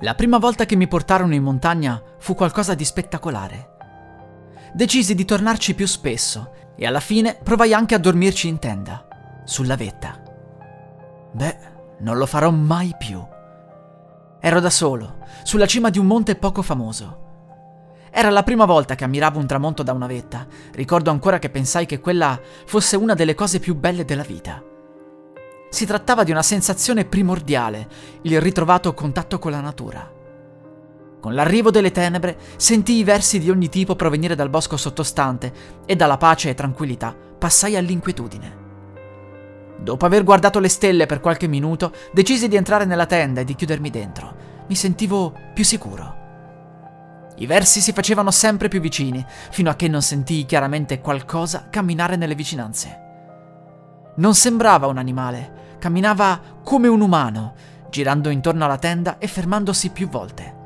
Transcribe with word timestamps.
La 0.00 0.14
prima 0.14 0.38
volta 0.38 0.64
che 0.64 0.76
mi 0.76 0.86
portarono 0.86 1.34
in 1.34 1.42
montagna 1.42 2.00
fu 2.18 2.36
qualcosa 2.36 2.74
di 2.74 2.84
spettacolare. 2.84 3.76
Decisi 4.72 5.16
di 5.16 5.24
tornarci 5.24 5.74
più 5.74 5.88
spesso 5.88 6.52
e 6.76 6.86
alla 6.86 7.00
fine 7.00 7.36
provai 7.42 7.74
anche 7.74 7.96
a 7.96 7.98
dormirci 7.98 8.46
in 8.46 8.60
tenda, 8.60 9.08
sulla 9.44 9.74
vetta. 9.74 10.22
Beh, 11.32 11.58
non 11.98 12.16
lo 12.16 12.26
farò 12.26 12.50
mai 12.50 12.94
più. 12.96 13.20
Ero 14.40 14.60
da 14.60 14.70
solo, 14.70 15.18
sulla 15.42 15.66
cima 15.66 15.90
di 15.90 15.98
un 15.98 16.06
monte 16.06 16.36
poco 16.36 16.62
famoso. 16.62 17.26
Era 18.12 18.30
la 18.30 18.44
prima 18.44 18.66
volta 18.66 18.94
che 18.94 19.02
ammiravo 19.02 19.40
un 19.40 19.48
tramonto 19.48 19.82
da 19.82 19.92
una 19.92 20.06
vetta. 20.06 20.46
Ricordo 20.74 21.10
ancora 21.10 21.40
che 21.40 21.50
pensai 21.50 21.86
che 21.86 21.98
quella 21.98 22.40
fosse 22.66 22.94
una 22.94 23.14
delle 23.14 23.34
cose 23.34 23.58
più 23.58 23.74
belle 23.74 24.04
della 24.04 24.22
vita. 24.22 24.62
Si 25.70 25.84
trattava 25.84 26.24
di 26.24 26.30
una 26.30 26.42
sensazione 26.42 27.04
primordiale, 27.04 27.88
il 28.22 28.40
ritrovato 28.40 28.94
contatto 28.94 29.38
con 29.38 29.50
la 29.50 29.60
natura. 29.60 30.10
Con 31.20 31.34
l'arrivo 31.34 31.70
delle 31.70 31.90
tenebre 31.90 32.38
sentii 32.56 33.04
versi 33.04 33.38
di 33.38 33.50
ogni 33.50 33.68
tipo 33.68 33.96
provenire 33.96 34.34
dal 34.34 34.50
bosco 34.50 34.76
sottostante 34.76 35.52
e 35.84 35.96
dalla 35.96 36.16
pace 36.16 36.50
e 36.50 36.54
tranquillità 36.54 37.14
passai 37.38 37.76
all'inquietudine. 37.76 38.66
Dopo 39.78 40.06
aver 40.06 40.24
guardato 40.24 40.58
le 40.58 40.68
stelle 40.68 41.06
per 41.06 41.20
qualche 41.20 41.46
minuto, 41.46 41.92
decisi 42.12 42.48
di 42.48 42.56
entrare 42.56 42.84
nella 42.84 43.06
tenda 43.06 43.40
e 43.40 43.44
di 43.44 43.54
chiudermi 43.54 43.90
dentro. 43.90 44.36
Mi 44.68 44.74
sentivo 44.74 45.32
più 45.54 45.64
sicuro. 45.64 46.16
I 47.36 47.46
versi 47.46 47.80
si 47.80 47.92
facevano 47.92 48.30
sempre 48.32 48.68
più 48.68 48.80
vicini, 48.80 49.24
fino 49.50 49.70
a 49.70 49.74
che 49.74 49.86
non 49.86 50.02
sentii 50.02 50.46
chiaramente 50.46 51.00
qualcosa 51.00 51.68
camminare 51.70 52.16
nelle 52.16 52.34
vicinanze. 52.34 53.06
Non 54.16 54.34
sembrava 54.34 54.88
un 54.88 54.98
animale, 54.98 55.52
camminava 55.78 56.40
come 56.62 56.88
un 56.88 57.00
umano, 57.00 57.54
girando 57.90 58.28
intorno 58.28 58.64
alla 58.64 58.78
tenda 58.78 59.18
e 59.18 59.26
fermandosi 59.26 59.90
più 59.90 60.08
volte. 60.08 60.56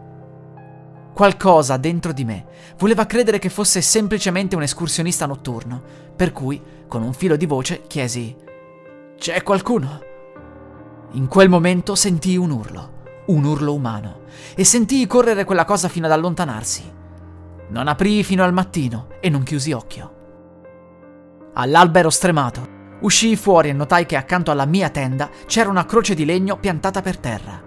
Qualcosa 1.14 1.76
dentro 1.76 2.12
di 2.12 2.24
me 2.24 2.46
voleva 2.78 3.06
credere 3.06 3.38
che 3.38 3.50
fosse 3.50 3.80
semplicemente 3.82 4.56
un 4.56 4.62
escursionista 4.62 5.26
notturno, 5.26 5.82
per 6.16 6.32
cui, 6.32 6.60
con 6.88 7.02
un 7.02 7.12
filo 7.12 7.36
di 7.36 7.46
voce, 7.46 7.82
chiesi 7.86 8.34
C'è 9.18 9.42
qualcuno? 9.42 10.00
In 11.12 11.28
quel 11.28 11.50
momento 11.50 11.94
sentii 11.94 12.36
un 12.36 12.50
urlo, 12.50 13.02
un 13.26 13.44
urlo 13.44 13.74
umano, 13.74 14.20
e 14.54 14.64
sentii 14.64 15.06
correre 15.06 15.44
quella 15.44 15.66
cosa 15.66 15.88
fino 15.88 16.06
ad 16.06 16.12
allontanarsi. 16.12 16.90
Non 17.68 17.88
aprii 17.88 18.24
fino 18.24 18.42
al 18.42 18.52
mattino 18.52 19.08
e 19.20 19.28
non 19.28 19.42
chiusi 19.42 19.72
occhio. 19.72 20.20
All'alba 21.54 21.98
ero 21.98 22.10
stremato 22.10 22.80
Uscii 23.02 23.34
fuori 23.34 23.68
e 23.68 23.72
notai 23.72 24.06
che 24.06 24.16
accanto 24.16 24.52
alla 24.52 24.64
mia 24.64 24.88
tenda 24.88 25.28
c'era 25.46 25.68
una 25.68 25.84
croce 25.84 26.14
di 26.14 26.24
legno 26.24 26.56
piantata 26.56 27.02
per 27.02 27.18
terra. 27.18 27.60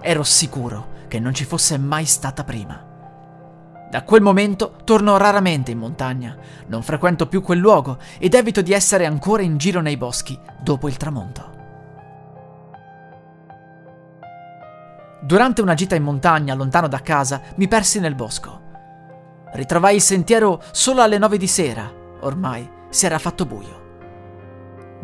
Ero 0.00 0.22
sicuro 0.22 0.92
che 1.06 1.20
non 1.20 1.34
ci 1.34 1.44
fosse 1.44 1.76
mai 1.76 2.06
stata 2.06 2.44
prima. 2.44 2.92
Da 3.90 4.02
quel 4.02 4.22
momento 4.22 4.76
torno 4.84 5.18
raramente 5.18 5.70
in 5.70 5.78
montagna, 5.78 6.36
non 6.66 6.82
frequento 6.82 7.28
più 7.28 7.42
quel 7.42 7.58
luogo 7.58 7.98
ed 8.18 8.32
evito 8.32 8.62
di 8.62 8.72
essere 8.72 9.04
ancora 9.04 9.42
in 9.42 9.58
giro 9.58 9.82
nei 9.82 9.98
boschi 9.98 10.38
dopo 10.62 10.88
il 10.88 10.96
tramonto. 10.96 11.52
Durante 15.20 15.60
una 15.60 15.74
gita 15.74 15.94
in 15.94 16.02
montagna 16.02 16.54
lontano 16.54 16.88
da 16.88 17.00
casa 17.00 17.40
mi 17.56 17.68
persi 17.68 18.00
nel 18.00 18.14
bosco. 18.14 18.62
Ritrovai 19.52 19.96
il 19.96 20.02
sentiero 20.02 20.62
solo 20.72 21.02
alle 21.02 21.18
nove 21.18 21.36
di 21.36 21.46
sera, 21.46 21.90
ormai 22.20 22.68
si 22.88 23.04
era 23.04 23.18
fatto 23.18 23.44
buio. 23.44 23.83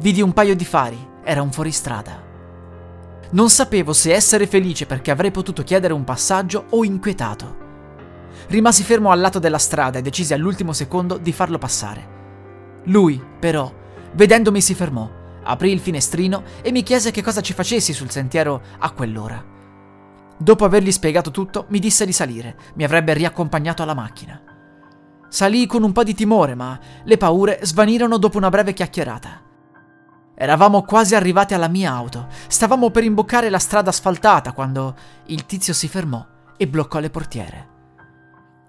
Vidi 0.00 0.22
un 0.22 0.32
paio 0.32 0.56
di 0.56 0.64
fari, 0.64 0.98
era 1.22 1.42
un 1.42 1.52
fuoristrada. 1.52 2.22
Non 3.32 3.50
sapevo 3.50 3.92
se 3.92 4.14
essere 4.14 4.46
felice 4.46 4.86
perché 4.86 5.10
avrei 5.10 5.30
potuto 5.30 5.62
chiedere 5.62 5.92
un 5.92 6.04
passaggio 6.04 6.68
o 6.70 6.84
inquietato. 6.84 7.68
Rimasi 8.46 8.82
fermo 8.82 9.10
al 9.10 9.20
lato 9.20 9.38
della 9.38 9.58
strada 9.58 9.98
e 9.98 10.02
decisi 10.02 10.32
all'ultimo 10.32 10.72
secondo 10.72 11.18
di 11.18 11.32
farlo 11.32 11.58
passare. 11.58 12.18
Lui, 12.84 13.22
però, 13.38 13.70
vedendomi 14.14 14.62
si 14.62 14.74
fermò, 14.74 15.06
aprì 15.42 15.70
il 15.70 15.80
finestrino 15.80 16.44
e 16.62 16.72
mi 16.72 16.82
chiese 16.82 17.10
che 17.10 17.22
cosa 17.22 17.42
ci 17.42 17.52
facessi 17.52 17.92
sul 17.92 18.10
sentiero 18.10 18.62
a 18.78 18.90
quell'ora. 18.92 19.44
Dopo 20.38 20.64
avergli 20.64 20.92
spiegato 20.92 21.30
tutto, 21.30 21.66
mi 21.68 21.78
disse 21.78 22.06
di 22.06 22.12
salire, 22.12 22.56
mi 22.76 22.84
avrebbe 22.84 23.12
riaccompagnato 23.12 23.82
alla 23.82 23.92
macchina. 23.92 24.40
Salii 25.28 25.66
con 25.66 25.82
un 25.82 25.92
po' 25.92 26.04
di 26.04 26.14
timore, 26.14 26.54
ma 26.54 26.80
le 27.04 27.18
paure 27.18 27.58
svanirono 27.62 28.16
dopo 28.16 28.38
una 28.38 28.48
breve 28.48 28.72
chiacchierata. 28.72 29.48
Eravamo 30.42 30.84
quasi 30.84 31.14
arrivati 31.14 31.52
alla 31.52 31.68
mia 31.68 31.92
auto. 31.92 32.26
Stavamo 32.48 32.88
per 32.88 33.04
imboccare 33.04 33.50
la 33.50 33.58
strada 33.58 33.90
asfaltata 33.90 34.52
quando 34.52 34.96
il 35.26 35.44
tizio 35.44 35.74
si 35.74 35.86
fermò 35.86 36.26
e 36.56 36.66
bloccò 36.66 36.98
le 36.98 37.10
portiere. 37.10 37.68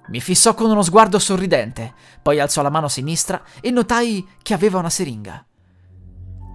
Mi 0.09 0.19
fissò 0.19 0.53
con 0.53 0.69
uno 0.69 0.81
sguardo 0.81 1.17
sorridente, 1.17 1.93
poi 2.21 2.41
alzò 2.41 2.61
la 2.61 2.69
mano 2.69 2.89
sinistra 2.89 3.41
e 3.61 3.71
notai 3.71 4.27
che 4.41 4.53
aveva 4.53 4.79
una 4.79 4.89
siringa. 4.89 5.45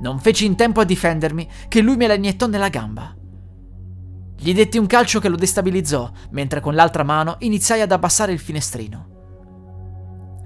Non 0.03 0.19
feci 0.19 0.45
in 0.45 0.55
tempo 0.55 0.81
a 0.81 0.85
difendermi 0.85 1.49
che 1.67 1.81
lui 1.81 1.97
me 1.97 2.07
la 2.09 2.13
iniettò 2.13 2.47
nella 2.47 2.69
gamba. 2.69 3.17
Gli 4.37 4.53
detti 4.53 4.77
un 4.77 4.87
calcio 4.87 5.19
che 5.19 5.31
lo 5.31 5.37
destabilizzò, 5.37 6.11
mentre 6.33 6.61
con 6.61 6.75
l'altra 6.75 7.05
mano 7.05 7.37
iniziai 7.39 7.81
ad 7.81 7.91
abbassare 7.91 8.33
il 8.33 8.39
finestrino. 8.39 9.15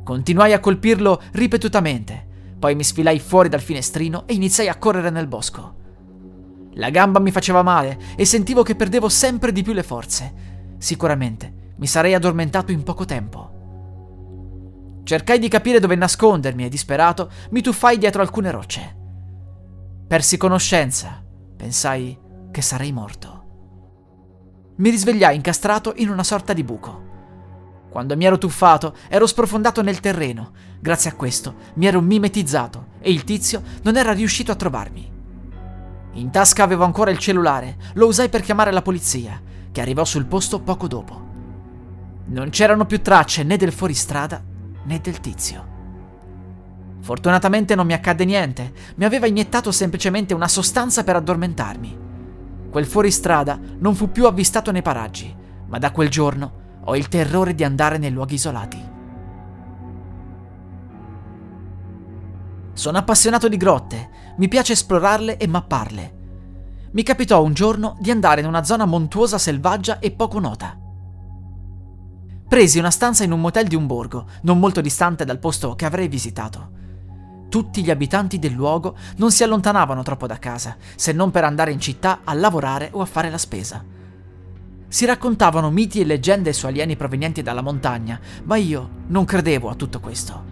Continuai 0.04 0.52
a 0.52 0.60
colpirlo 0.60 1.20
ripetutamente, 1.32 2.28
poi 2.60 2.74
mi 2.74 2.84
sfilai 2.84 3.18
fuori 3.18 3.48
dal 3.48 3.62
finestrino 3.62 4.24
e 4.26 4.34
iniziai 4.34 4.68
a 4.68 4.76
correre 4.76 5.08
nel 5.08 5.26
bosco. 5.26 5.78
La 6.74 6.90
gamba 6.90 7.18
mi 7.18 7.30
faceva 7.30 7.62
male 7.62 7.98
e 8.16 8.26
sentivo 8.26 8.62
che 8.62 8.76
perdevo 8.76 9.08
sempre 9.08 9.50
di 9.50 9.62
più 9.62 9.72
le 9.72 9.82
forze. 9.82 10.32
Sicuramente 10.76 11.72
mi 11.76 11.86
sarei 11.86 12.12
addormentato 12.12 12.70
in 12.70 12.82
poco 12.82 13.06
tempo. 13.06 15.00
Cercai 15.02 15.38
di 15.38 15.48
capire 15.48 15.80
dove 15.80 15.96
nascondermi 15.96 16.66
e, 16.66 16.68
disperato, 16.68 17.30
mi 17.50 17.62
tuffai 17.62 17.96
dietro 17.96 18.20
alcune 18.20 18.50
rocce. 18.50 18.96
Persi 20.06 20.36
conoscenza. 20.36 21.24
Pensai 21.56 22.16
che 22.50 22.60
sarei 22.60 22.92
morto. 22.92 23.38
Mi 24.76 24.90
risvegliai 24.90 25.34
incastrato 25.34 25.94
in 25.96 26.10
una 26.10 26.24
sorta 26.24 26.52
di 26.52 26.62
buco. 26.62 27.09
Quando 27.90 28.16
mi 28.16 28.24
ero 28.24 28.38
tuffato, 28.38 28.94
ero 29.08 29.26
sprofondato 29.26 29.82
nel 29.82 29.98
terreno. 29.98 30.52
Grazie 30.80 31.10
a 31.10 31.14
questo 31.14 31.54
mi 31.74 31.86
ero 31.86 32.00
mimetizzato 32.00 32.86
e 33.00 33.10
il 33.10 33.24
tizio 33.24 33.62
non 33.82 33.96
era 33.96 34.12
riuscito 34.12 34.52
a 34.52 34.54
trovarmi. 34.54 35.10
In 36.12 36.30
tasca 36.30 36.62
avevo 36.62 36.84
ancora 36.84 37.10
il 37.10 37.18
cellulare, 37.18 37.76
lo 37.94 38.06
usai 38.06 38.28
per 38.28 38.42
chiamare 38.42 38.70
la 38.70 38.82
polizia, 38.82 39.40
che 39.72 39.80
arrivò 39.80 40.04
sul 40.04 40.26
posto 40.26 40.60
poco 40.60 40.86
dopo. 40.86 41.28
Non 42.26 42.50
c'erano 42.50 42.86
più 42.86 43.02
tracce 43.02 43.42
né 43.42 43.56
del 43.56 43.72
fuoristrada 43.72 44.40
né 44.84 45.00
del 45.00 45.20
tizio. 45.20 45.66
Fortunatamente 47.00 47.74
non 47.74 47.86
mi 47.86 47.92
accadde 47.92 48.24
niente, 48.24 48.72
mi 48.96 49.04
aveva 49.04 49.26
iniettato 49.26 49.72
semplicemente 49.72 50.32
una 50.32 50.48
sostanza 50.48 51.02
per 51.02 51.16
addormentarmi. 51.16 51.98
Quel 52.70 52.86
fuoristrada 52.86 53.58
non 53.78 53.96
fu 53.96 54.12
più 54.12 54.26
avvistato 54.26 54.70
nei 54.70 54.82
paraggi, 54.82 55.34
ma 55.66 55.78
da 55.78 55.90
quel 55.90 56.08
giorno 56.08 56.59
ho 56.84 56.96
il 56.96 57.08
terrore 57.08 57.54
di 57.54 57.64
andare 57.64 57.98
nei 57.98 58.10
luoghi 58.10 58.34
isolati. 58.34 58.88
Sono 62.72 62.98
appassionato 62.98 63.48
di 63.48 63.56
grotte, 63.56 64.08
mi 64.38 64.48
piace 64.48 64.72
esplorarle 64.72 65.36
e 65.36 65.46
mapparle. 65.46 66.18
Mi 66.92 67.02
capitò 67.02 67.42
un 67.42 67.52
giorno 67.52 67.96
di 68.00 68.10
andare 68.10 68.40
in 68.40 68.46
una 68.46 68.64
zona 68.64 68.86
montuosa 68.86 69.38
selvaggia 69.38 69.98
e 69.98 70.10
poco 70.12 70.38
nota. 70.40 70.78
Presi 72.48 72.78
una 72.78 72.90
stanza 72.90 73.22
in 73.22 73.32
un 73.32 73.40
motel 73.40 73.68
di 73.68 73.76
un 73.76 73.86
borgo, 73.86 74.26
non 74.42 74.58
molto 74.58 74.80
distante 74.80 75.24
dal 75.24 75.38
posto 75.38 75.74
che 75.74 75.84
avrei 75.84 76.08
visitato. 76.08 76.78
Tutti 77.48 77.82
gli 77.82 77.90
abitanti 77.90 78.38
del 78.38 78.52
luogo 78.52 78.96
non 79.16 79.30
si 79.30 79.42
allontanavano 79.42 80.02
troppo 80.02 80.26
da 80.26 80.38
casa, 80.38 80.76
se 80.96 81.12
non 81.12 81.30
per 81.30 81.44
andare 81.44 81.72
in 81.72 81.80
città 81.80 82.20
a 82.24 82.32
lavorare 82.34 82.88
o 82.92 83.02
a 83.02 83.06
fare 83.06 83.30
la 83.30 83.38
spesa. 83.38 83.84
Si 84.92 85.04
raccontavano 85.04 85.70
miti 85.70 86.00
e 86.00 86.04
leggende 86.04 86.52
su 86.52 86.66
alieni 86.66 86.96
provenienti 86.96 87.42
dalla 87.42 87.62
montagna, 87.62 88.18
ma 88.42 88.56
io 88.56 88.90
non 89.06 89.24
credevo 89.24 89.70
a 89.70 89.76
tutto 89.76 90.00
questo. 90.00 90.42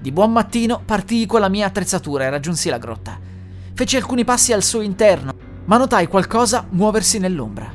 Di 0.00 0.10
buon 0.10 0.32
mattino 0.32 0.80
partii 0.82 1.26
con 1.26 1.40
la 1.40 1.50
mia 1.50 1.66
attrezzatura 1.66 2.24
e 2.24 2.30
raggiunsi 2.30 2.70
la 2.70 2.78
grotta. 2.78 3.20
Feci 3.74 3.96
alcuni 3.96 4.24
passi 4.24 4.54
al 4.54 4.62
suo 4.62 4.80
interno, 4.80 5.34
ma 5.66 5.76
notai 5.76 6.06
qualcosa 6.06 6.64
muoversi 6.70 7.18
nell'ombra. 7.18 7.70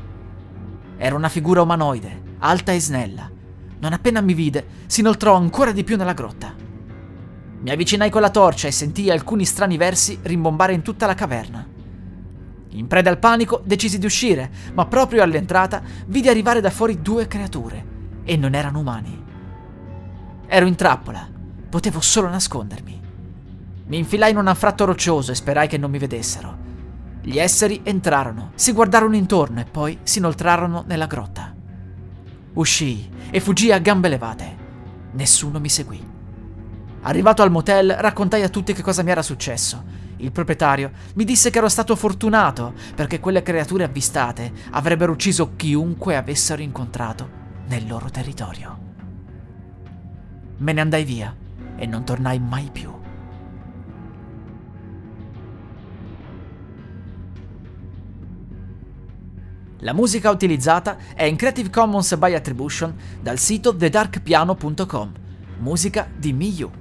Era 0.98 1.16
una 1.16 1.30
figura 1.30 1.62
umanoide, 1.62 2.22
alta 2.40 2.72
e 2.72 2.82
snella. 2.82 3.30
Non 3.78 3.94
appena 3.94 4.20
mi 4.20 4.34
vide, 4.34 4.66
si 4.88 5.02
inoltrò 5.02 5.36
ancora 5.36 5.72
di 5.72 5.84
più 5.84 5.96
nella 5.96 6.14
grotta. 6.14 6.56
Mi 7.60 7.70
avvicinai 7.70 8.10
con 8.10 8.22
la 8.22 8.32
torcia 8.32 8.68
e 8.68 8.72
sentii 8.72 9.12
alcuni 9.12 9.46
strani 9.46 9.78
versi 9.78 10.18
rimbombare 10.24 10.74
in 10.74 10.82
tutta 10.82 11.06
la 11.06 11.14
caverna. 11.14 11.71
In 12.74 12.88
preda 12.88 13.10
al 13.10 13.20
panico 13.20 13.62
decisi 13.66 14.00
di 14.00 14.06
uscire, 14.06 14.50
ma 14.74 14.86
proprio 14.86 15.24
all'entrata 15.24 15.82
vidi 16.08 16.30
arrivare 16.30 16.62
da 16.62 16.70
fuori 16.70 17.02
due 17.02 17.28
creature 17.28 17.86
e 18.24 18.38
non 18.38 18.54
erano 18.54 18.80
umani. 18.80 19.24
Ero 20.48 20.66
in 20.66 20.76
trappola, 20.76 21.28
potevo 21.70 22.00
solo 22.00 22.30
nascondermi. 22.30 23.02
Mi 23.88 23.98
infilai 23.98 24.32
in 24.32 24.38
un 24.38 24.48
anfratto 24.48 24.86
roccioso 24.86 25.32
e 25.32 25.36
sperai 25.36 25.68
che 25.68 25.78
non 25.78 25.92
mi 25.92 25.98
vedessero. 25.98 26.58
Gli 27.22 27.38
esseri 27.38 27.82
entrarono, 27.84 28.52
si 28.56 28.72
guardarono 28.72 29.16
intorno 29.16 29.60
e 29.60 29.66
poi 29.66 30.00
si 30.04 30.20
inoltrarono 30.20 30.84
nella 30.88 31.08
grotta. 31.08 31.54
Uscii 32.54 33.10
e 33.30 33.40
fuggii 33.40 33.72
a 33.72 33.80
gambe 33.80 34.10
levate. 34.10 34.58
Nessuno 35.12 35.60
mi 35.60 35.70
seguì. 35.70 36.02
Arrivato 37.02 37.42
al 37.42 37.52
motel, 37.52 37.92
raccontai 37.94 38.44
a 38.44 38.50
tutti 38.50 38.74
che 38.74 38.82
cosa 38.82 39.04
mi 39.04 39.12
era 39.12 39.22
successo. 39.22 39.84
Il 40.22 40.32
proprietario 40.32 40.92
mi 41.16 41.24
disse 41.24 41.50
che 41.50 41.58
ero 41.58 41.68
stato 41.68 41.96
fortunato 41.96 42.74
perché 42.96 43.20
quelle 43.20 43.42
creature 43.42 43.84
avvistate 43.84 44.52
avrebbero 44.70 45.12
ucciso 45.12 45.56
chiunque 45.56 46.16
avessero 46.16 46.62
incontrato 46.62 47.40
nel 47.68 47.88
loro 47.88 48.10
territorio. 48.12 48.78
Me 50.58 50.74
ne 50.74 50.82
andai 50.82 51.04
via 51.06 51.36
e 51.76 51.86
non 51.88 52.04
tornai 52.04 52.38
mai 52.38 52.70
più. 52.72 52.94
La 59.80 59.94
musica 59.94 60.30
utilizzata 60.30 60.98
è 61.16 61.24
in 61.24 61.36
Creative 61.36 61.72
Commons 61.72 62.16
by 62.16 62.36
Attribution 62.36 62.96
dal 63.20 63.40
sito 63.40 63.76
thedarkpiano.com. 63.76 65.12
Musica 65.58 66.08
di 66.16 66.32
Miyu. 66.32 66.81